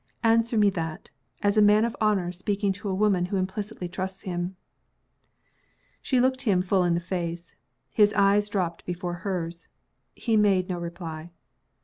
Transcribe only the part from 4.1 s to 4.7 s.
him!"